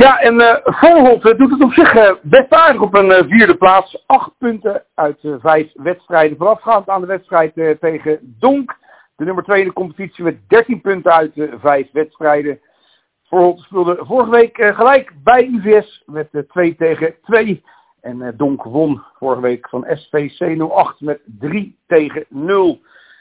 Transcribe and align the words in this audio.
Ja, 0.00 0.20
en 0.20 0.34
uh, 0.34 1.36
doet 1.36 1.50
het 1.50 1.62
op 1.62 1.72
zich 1.72 1.94
uh, 1.94 2.12
best 2.22 2.52
aardig 2.52 2.82
op 2.82 2.94
een 2.94 3.28
vierde 3.28 3.56
plaats. 3.56 4.04
Acht 4.06 4.30
punten 4.38 4.84
uit 4.94 5.18
vijf 5.22 5.70
wedstrijden. 5.74 6.36
Voorafgaand 6.36 6.88
aan 6.88 7.00
de 7.00 7.06
wedstrijd 7.06 7.54
tegen 7.80 8.18
Donk. 8.38 8.78
De 9.16 9.24
nummer 9.24 9.44
2 9.44 9.60
in 9.60 9.66
de 9.66 9.72
competitie 9.72 10.24
met 10.24 10.48
13 10.48 10.80
punten 10.80 11.12
uit 11.12 11.32
vijf 11.60 11.88
wedstrijden. 11.92 12.60
Volholt 13.24 13.60
speelde 13.60 13.96
vorige 14.00 14.30
week 14.30 14.64
gelijk 14.74 15.12
bij 15.22 15.46
UVS 15.46 16.02
met 16.06 16.28
2 16.48 16.76
tegen 16.76 17.14
2. 17.22 17.64
En 18.00 18.34
Donk 18.36 18.62
won 18.62 19.02
vorige 19.18 19.40
week 19.40 19.68
van 19.68 19.86
SVC 19.88 20.60
08 20.70 21.00
met 21.00 21.20
3 21.24 21.78
tegen 21.86 22.24
0. 22.28 22.80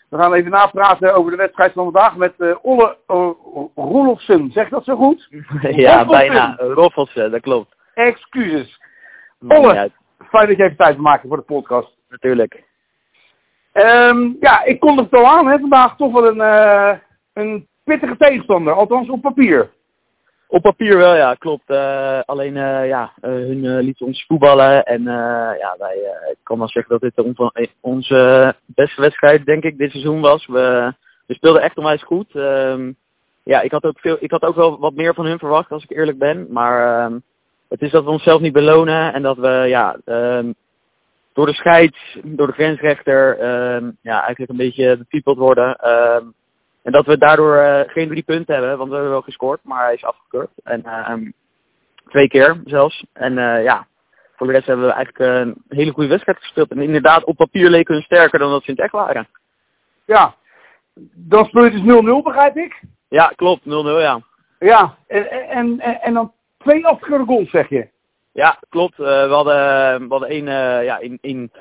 We 0.09 0.17
gaan 0.17 0.33
even 0.33 0.51
napraten 0.51 1.15
over 1.15 1.31
de 1.31 1.37
wedstrijd 1.37 1.73
van 1.73 1.83
vandaag 1.83 2.15
met 2.15 2.33
uh, 2.37 2.55
Olle 2.61 2.97
uh, 3.07 3.29
Rolofsen. 3.75 4.51
Zeg 4.51 4.69
dat 4.69 4.83
zo 4.83 4.95
goed? 4.95 5.27
ja, 5.61 6.05
bijna. 6.05 6.55
Rolofsen, 6.57 7.31
dat 7.31 7.41
klopt. 7.41 7.75
Excuses. 7.93 8.81
Olle, 9.47 9.91
fijn 10.29 10.47
dat 10.47 10.57
je 10.57 10.63
even 10.63 10.77
tijd 10.77 10.97
maakt 10.97 11.27
voor 11.27 11.37
de 11.37 11.43
podcast. 11.43 11.97
Natuurlijk. 12.09 12.63
Um, 13.73 14.37
ja, 14.39 14.63
ik 14.63 14.79
kon 14.79 14.97
het 14.97 15.13
al 15.13 15.27
aan, 15.27 15.47
hè, 15.47 15.59
vandaag 15.59 15.95
toch 15.95 16.13
wel 16.13 16.27
een, 16.27 16.37
uh, 16.37 16.97
een 17.33 17.67
pittige 17.83 18.17
tegenstander, 18.17 18.73
althans 18.73 19.09
op 19.09 19.21
papier. 19.21 19.71
Op 20.51 20.61
papier 20.61 20.97
wel, 20.97 21.15
ja, 21.15 21.33
klopt. 21.33 21.69
Uh, 21.69 22.19
alleen, 22.25 22.55
uh, 22.55 22.87
ja, 22.87 23.11
uh, 23.21 23.31
hun 23.31 23.79
lieten 23.79 24.05
ons 24.05 24.25
voetballen. 24.27 24.85
En 24.85 25.03
ja, 25.59 25.75
wij, 25.77 25.95
ik 26.29 26.37
kan 26.43 26.57
wel 26.57 26.67
zeggen 26.67 26.99
dat 26.99 27.13
dit 27.15 27.25
on 27.25 27.51
onze 27.81 28.55
beste 28.65 29.01
wedstrijd, 29.01 29.45
denk 29.45 29.63
ik, 29.63 29.77
dit 29.77 29.91
seizoen 29.91 30.21
was. 30.21 30.45
We, 30.45 30.93
we 31.25 31.33
speelden 31.33 31.61
echt 31.61 31.77
onwijs 31.77 32.03
goed. 32.03 32.35
Um, 32.35 32.95
ja, 33.43 33.61
ik 33.61 33.71
had, 33.71 33.83
ook 33.83 33.99
veel, 33.99 34.17
ik 34.19 34.31
had 34.31 34.41
ook 34.41 34.55
wel 34.55 34.79
wat 34.79 34.93
meer 34.93 35.13
van 35.13 35.25
hun 35.25 35.39
verwacht, 35.39 35.71
als 35.71 35.83
ik 35.83 35.97
eerlijk 35.97 36.17
ben. 36.17 36.47
Maar 36.49 37.05
ehm, 37.05 37.19
het 37.67 37.81
is 37.81 37.91
dat 37.91 38.03
we 38.03 38.09
onszelf 38.09 38.41
niet 38.41 38.53
belonen. 38.53 39.13
En 39.13 39.21
dat 39.21 39.37
we, 39.37 39.65
ja, 39.67 39.97
um, 40.05 40.55
door 41.33 41.45
de 41.45 41.53
scheids, 41.53 42.17
door 42.23 42.47
de 42.47 42.53
grensrechter, 42.53 43.37
ja, 44.01 44.21
eigenlijk 44.21 44.51
een 44.51 44.57
beetje 44.57 44.97
bepiepeld 44.97 45.37
worden. 45.37 45.77
En 46.89 46.95
dat 46.95 47.05
we 47.05 47.17
daardoor 47.17 47.55
uh, 47.55 47.79
geen 47.85 48.07
drie 48.07 48.23
punten 48.23 48.53
hebben, 48.53 48.77
want 48.77 48.89
we 48.89 48.95
hebben 48.95 49.13
wel 49.13 49.21
gescoord, 49.21 49.59
maar 49.63 49.83
hij 49.83 49.93
is 49.93 50.03
afgekeurd. 50.03 50.49
En 50.63 50.83
uh, 50.85 51.31
twee 52.07 52.27
keer 52.27 52.61
zelfs. 52.65 53.05
En 53.13 53.37
uh, 53.37 53.63
ja, 53.63 53.87
voor 54.35 54.47
de 54.47 54.53
rest 54.53 54.65
hebben 54.65 54.85
we 54.85 54.91
eigenlijk 54.91 55.29
een 55.29 55.63
hele 55.67 55.91
goede 55.91 56.09
wedstrijd 56.09 56.37
gespeeld. 56.37 56.71
En 56.71 56.81
inderdaad, 56.81 57.23
op 57.23 57.35
papier 57.35 57.69
leken 57.69 57.95
we 57.95 58.01
sterker 58.01 58.39
dan 58.39 58.51
dat 58.51 58.63
ze 58.63 58.69
in 58.69 58.73
het 58.73 58.83
echt 58.83 58.93
waren. 58.93 59.27
Ja, 60.05 60.35
dan 61.13 61.45
speel 61.45 61.63
je 61.63 61.71
dus 61.71 62.21
0-0, 62.21 62.23
begrijp 62.23 62.57
ik? 62.57 62.81
Ja, 63.09 63.33
klopt, 63.35 63.65
0-0, 63.65 63.67
ja. 63.69 64.21
Ja, 64.59 64.95
en, 65.07 65.29
en, 65.31 65.79
en, 65.79 66.01
en 66.01 66.13
dan 66.13 66.33
twee 66.57 66.85
afgekeurde 66.85 67.25
goals, 67.25 67.49
zeg 67.49 67.69
je? 67.69 67.87
Ja, 68.31 68.59
klopt. 68.69 68.97
we 68.97 69.27
hadden, 69.29 69.99
we 69.99 70.07
hadden 70.09 70.29
één 70.29 70.45
ja, 70.83 70.99
in, 70.99 71.17
in, 71.21 71.51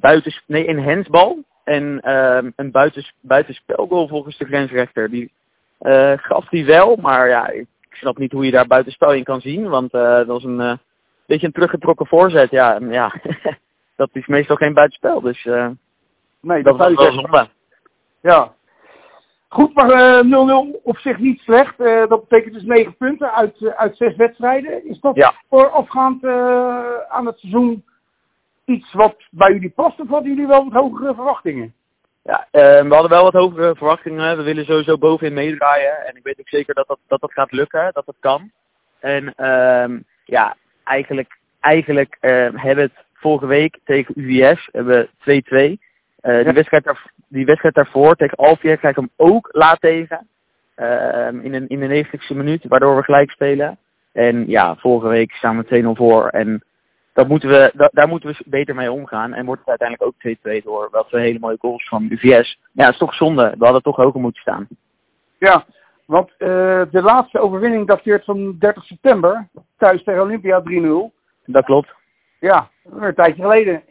buiten, 0.00 0.42
nee, 0.46 0.68
een 0.68 0.82
hensbal. 0.82 1.44
En 1.66 2.00
uh, 2.04 2.50
een 2.56 2.70
buitens, 2.70 3.12
buitenspelgoal 3.20 4.08
volgens 4.08 4.38
de 4.38 4.44
grensrechter. 4.44 5.10
Die 5.10 5.32
uh, 5.80 6.12
gaf 6.16 6.48
die 6.48 6.64
wel, 6.64 6.96
maar 6.96 7.28
ja, 7.28 7.48
ik 7.48 7.66
snap 7.90 8.18
niet 8.18 8.32
hoe 8.32 8.44
je 8.44 8.50
daar 8.50 8.66
buitenspel 8.66 9.12
in 9.12 9.24
kan 9.24 9.40
zien. 9.40 9.68
Want 9.68 9.94
uh, 9.94 10.02
dat 10.02 10.26
was 10.26 10.44
een 10.44 10.60
uh, 10.60 10.72
beetje 11.26 11.46
een 11.46 11.52
teruggetrokken 11.52 12.06
voorzet. 12.06 12.50
Ja, 12.50 12.78
ja 12.88 13.12
dat 13.96 14.10
is 14.12 14.26
meestal 14.26 14.56
geen 14.56 14.74
buitenspel. 14.74 15.20
Dus 15.20 15.44
uh, 15.44 15.68
nee, 16.40 16.62
dat, 16.62 16.78
dat 16.78 16.94
was 16.94 17.04
wel 17.04 17.12
zonde. 17.12 17.48
Ja. 18.20 18.54
Goed, 19.48 19.74
maar 19.74 20.24
0-0 20.24 20.82
op 20.82 20.98
zich 20.98 21.18
niet 21.18 21.40
slecht. 21.40 21.78
dat 22.08 22.28
betekent 22.28 22.54
dus 22.54 22.62
9 22.62 22.96
punten 22.96 23.32
uit, 23.32 23.74
uit 23.76 23.96
6 23.96 24.16
wedstrijden. 24.16 24.88
Is 24.88 25.00
dat 25.00 25.16
ja. 25.16 25.34
voorafgaand 25.48 26.24
aan 27.08 27.26
het 27.26 27.38
seizoen 27.38 27.84
iets 28.66 28.92
wat 28.92 29.16
bij 29.30 29.52
jullie 29.52 29.70
past 29.70 30.00
of 30.00 30.08
hadden 30.08 30.30
jullie 30.30 30.46
wel 30.46 30.64
wat 30.64 30.82
hogere 30.82 31.14
verwachtingen? 31.14 31.74
Ja, 32.22 32.46
uh, 32.52 32.88
we 32.88 32.94
hadden 32.94 33.10
wel 33.10 33.22
wat 33.22 33.32
hogere 33.32 33.74
verwachtingen. 33.76 34.36
We 34.36 34.42
willen 34.42 34.64
sowieso 34.64 34.98
bovenin 34.98 35.34
meedraaien. 35.34 36.06
En 36.06 36.16
ik 36.16 36.22
weet 36.22 36.40
ook 36.40 36.48
zeker 36.48 36.74
dat 36.74 36.86
dat, 36.86 36.98
dat, 37.06 37.20
dat 37.20 37.32
gaat 37.32 37.52
lukken, 37.52 37.90
dat 37.92 38.06
dat 38.06 38.16
kan. 38.20 38.50
En 39.00 39.34
uh, 39.36 39.98
ja, 40.24 40.56
eigenlijk, 40.84 41.38
eigenlijk 41.60 42.16
uh, 42.20 42.30
hebben 42.30 42.74
we 42.74 42.92
het 42.94 43.04
vorige 43.14 43.46
week 43.46 43.78
tegen 43.84 44.14
UVS 44.16 44.68
hebben 44.72 45.06
2-2. 45.06 45.10
Uh, 45.26 45.76
ja. 46.20 46.42
die, 46.42 46.52
wedstrijd 46.52 46.84
daar, 46.84 47.10
die 47.28 47.44
wedstrijd 47.44 47.74
daarvoor 47.74 48.16
tegen 48.16 48.36
Alfier 48.36 48.76
krijg 48.76 48.96
ik 48.96 49.02
hem 49.02 49.10
ook 49.16 49.48
laat 49.52 49.80
tegen. 49.80 50.28
Ehm, 50.74 51.38
in, 51.40 51.54
een, 51.54 51.68
in 51.68 51.80
de 51.80 52.04
90ste 52.04 52.36
minuut, 52.36 52.64
waardoor 52.68 52.96
we 52.96 53.02
gelijk 53.02 53.30
spelen. 53.30 53.78
En 54.12 54.48
ja, 54.48 54.76
vorige 54.76 55.08
week 55.08 55.32
staan 55.32 55.62
we 55.62 55.82
2-0 55.84 55.96
voor. 55.96 56.28
En 56.28 56.64
dat 57.16 57.28
moeten 57.28 57.48
we, 57.48 57.72
da, 57.74 57.90
daar 57.92 58.08
moeten 58.08 58.28
we 58.28 58.44
beter 58.46 58.74
mee 58.74 58.92
omgaan. 58.92 59.34
En 59.34 59.46
wordt 59.46 59.60
het 59.60 59.68
uiteindelijk 59.68 60.08
ook 60.08 60.60
2-2 60.60 60.64
door 60.64 60.88
wel 60.90 61.04
twee 61.04 61.24
hele 61.24 61.38
mooie 61.38 61.56
goals 61.60 61.88
van 61.88 62.06
UVS. 62.10 62.58
Ja, 62.72 62.84
het 62.84 62.92
is 62.92 62.98
toch 62.98 63.14
zonde. 63.14 63.54
We 63.58 63.64
hadden 63.64 63.82
toch 63.82 63.96
hoger 63.96 64.20
moeten 64.20 64.40
staan. 64.40 64.68
Ja, 65.38 65.64
want 66.06 66.30
uh, 66.38 66.82
de 66.90 67.02
laatste 67.02 67.38
overwinning 67.38 67.86
dateert 67.86 68.24
van 68.24 68.56
30 68.58 68.84
september. 68.84 69.48
Thuis 69.76 70.02
tegen 70.02 70.22
Olympia 70.22 70.62
3-0. 70.62 70.64
Dat 71.44 71.64
klopt. 71.64 71.94
Ja, 72.40 72.68
een 72.84 73.14
tijdje 73.14 73.42
geleden. 73.42 73.82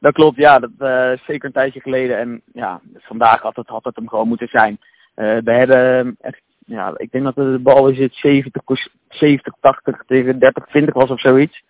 Dat 0.00 0.12
klopt, 0.12 0.36
ja. 0.36 0.58
Dat 0.58 0.70
uh, 0.78 1.12
zeker 1.26 1.44
een 1.44 1.52
tijdje 1.52 1.80
geleden. 1.80 2.18
En 2.18 2.42
ja, 2.52 2.80
vandaag 2.94 3.42
had 3.42 3.56
het, 3.56 3.68
had 3.68 3.84
het 3.84 3.96
hem 3.96 4.08
gewoon 4.08 4.28
moeten 4.28 4.48
zijn. 4.48 4.78
Uh, 5.16 5.36
we 5.44 5.52
hebben 5.52 6.16
echt, 6.20 6.42
ja, 6.66 6.92
ik 6.96 7.10
denk 7.10 7.24
dat 7.24 7.34
de 7.34 7.58
bal 7.62 7.88
is 7.88 7.98
het 7.98 8.14
70, 8.14 8.62
70 9.08 9.54
80 9.60 10.02
tegen 10.06 10.38
30, 10.38 10.66
20 10.66 10.94
was 10.94 11.10
of 11.10 11.20
zoiets. 11.20 11.64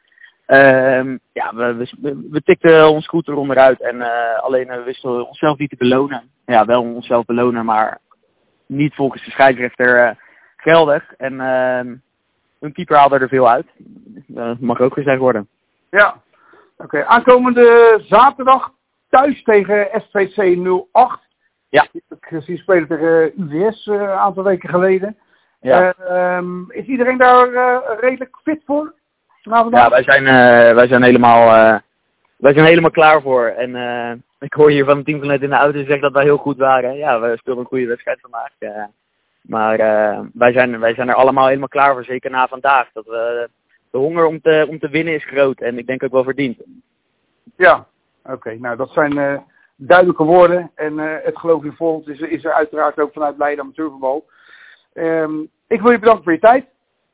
Um, 0.46 1.18
ja, 1.32 1.54
we, 1.54 1.88
we, 2.00 2.26
we, 2.30 2.42
tikten 2.42 2.88
ons 2.88 3.08
goed 3.08 3.28
eronder 3.28 3.58
uit 3.58 3.80
en 3.80 3.96
uh, 3.96 4.38
alleen 4.38 4.68
we 4.68 4.82
wisten 4.82 5.26
onszelf 5.26 5.58
niet 5.58 5.70
te 5.70 5.76
belonen. 5.76 6.30
Ja, 6.44 6.64
wel 6.64 6.82
onszelf 6.82 7.24
belonen, 7.24 7.64
maar 7.64 7.98
niet 8.66 8.94
volgens 8.94 9.24
de 9.24 9.30
scheidsrechter 9.30 10.08
uh, 10.08 10.10
geldig. 10.56 11.12
En 11.16 11.32
uh, 11.32 11.94
hun 12.60 12.72
keeper 12.72 12.96
haalde 12.96 13.18
er 13.18 13.28
veel 13.28 13.48
uit. 13.48 13.66
Dat 14.26 14.60
mag 14.60 14.80
ook 14.80 14.92
gezegd 14.92 15.18
worden. 15.18 15.48
Ja, 15.90 16.08
oké. 16.76 16.84
Okay. 16.84 17.02
Aankomende 17.02 18.00
zaterdag 18.04 18.72
thuis 19.08 19.42
tegen 19.42 19.88
SVC 19.92 20.56
08. 20.92 21.20
Ja. 21.68 21.86
Ik 21.92 22.02
heb 22.08 22.18
gezien 22.20 22.58
spelen 22.58 22.88
tegen 22.88 23.32
UVS 23.36 23.86
een 23.86 24.08
aantal 24.08 24.44
weken 24.44 24.68
geleden. 24.68 25.16
Ja. 25.60 25.94
Um, 26.38 26.72
is 26.72 26.86
iedereen 26.86 27.18
daar 27.18 27.48
redelijk 28.00 28.38
fit 28.42 28.62
voor? 28.64 28.94
Ja, 29.50 29.88
wij 29.88 30.02
zijn, 30.02 30.22
uh, 30.22 30.74
wij 30.74 30.86
zijn 30.86 31.02
helemaal, 31.02 31.46
uh, 31.46 31.78
wij 32.36 32.52
zijn 32.52 32.66
helemaal 32.66 32.90
klaar 32.90 33.22
voor. 33.22 33.46
En 33.46 33.70
uh, 33.70 34.12
ik 34.38 34.52
hoor 34.52 34.70
hier 34.70 34.84
van 34.84 34.96
het 34.96 35.06
team 35.06 35.20
vanuit 35.20 35.42
in 35.42 35.48
de 35.48 35.56
auto 35.56 35.78
zeggen 35.78 36.00
dat 36.00 36.12
wij 36.12 36.24
heel 36.24 36.36
goed 36.36 36.56
waren. 36.56 36.96
Ja, 36.96 37.20
we 37.20 37.36
speelden 37.36 37.62
een 37.62 37.68
goede 37.68 37.86
wedstrijd 37.86 38.20
vandaag. 38.20 38.50
maar 39.40 39.76
wij, 40.32 40.52
zijn, 40.52 40.80
wij 40.80 40.94
zijn 40.94 41.08
er 41.08 41.14
allemaal 41.14 41.46
helemaal 41.46 41.68
klaar 41.68 41.92
voor, 41.92 42.04
zeker 42.04 42.30
na 42.30 42.48
vandaag. 42.48 42.88
Dat 42.92 43.06
we, 43.06 43.48
de 43.90 43.98
honger 43.98 44.24
om 44.24 44.40
te, 44.40 44.66
om 44.68 44.78
te 44.78 44.88
winnen 44.88 45.14
is 45.14 45.24
groot 45.24 45.60
en 45.60 45.78
ik 45.78 45.86
denk 45.86 46.02
ook 46.02 46.12
wel 46.12 46.24
verdiend. 46.24 46.62
Ja, 47.56 47.86
oké. 48.24 48.54
Nou, 48.54 48.76
dat 48.76 48.90
zijn 48.90 49.44
duidelijke 49.76 50.24
woorden. 50.24 50.70
En 50.74 50.98
het 50.98 51.38
geloof 51.38 51.64
in 51.64 51.72
volgt 51.72 52.08
is, 52.08 52.20
is 52.20 52.44
er 52.44 52.52
uiteraard 52.52 53.00
ook 53.00 53.12
vanuit 53.12 53.38
Leiden 53.38 53.64
Amateurvoetbal. 53.64 54.24
Um, 54.94 55.50
ik 55.66 55.80
wil 55.80 55.90
je 55.90 55.98
bedanken 55.98 56.24
voor 56.24 56.32
je 56.32 56.38
tijd. 56.38 56.66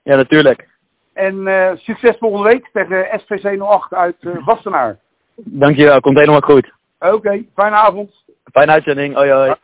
Ja, 0.02 0.16
natuurlijk. 0.16 0.70
En 1.12 1.34
uh, 1.34 1.70
succes 1.74 2.16
volgende 2.18 2.48
week 2.48 2.68
tegen 2.72 3.20
SVC 3.20 3.60
08 3.60 3.94
uit 3.94 4.16
uh, 4.20 4.46
Wassenaar. 4.46 4.98
Dankjewel, 5.36 6.00
komt 6.00 6.18
helemaal 6.18 6.40
goed. 6.40 6.72
Oké, 6.98 7.14
okay, 7.14 7.48
fijne 7.54 7.76
avond. 7.76 8.24
Fijne 8.52 8.72
uitzending, 8.72 9.14
hoi 9.14 9.30
hoi. 9.30 9.54